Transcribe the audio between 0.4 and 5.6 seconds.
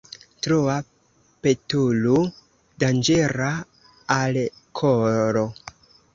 Troa petolo danĝera al kolo.